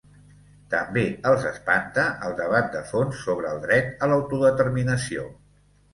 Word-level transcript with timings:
També 0.73 1.03
els 1.31 1.43
espanta 1.49 2.07
el 2.29 2.35
debat 2.41 2.71
de 2.77 2.81
fons 2.93 3.21
sobre 3.27 3.53
el 3.53 3.61
dret 3.67 3.93
a 4.07 4.11
l’autodeterminació. 4.13 5.29